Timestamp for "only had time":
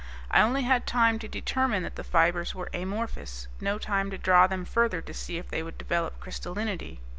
0.41-1.19